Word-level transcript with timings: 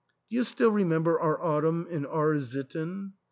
Do 0.31 0.35
you 0.35 0.43
still 0.45 0.71
re 0.71 0.83
member 0.83 1.19
our 1.19 1.39
autumn 1.39 1.85
in 1.87 2.07
R— 2.07 2.39
sitten?" 2.39 3.13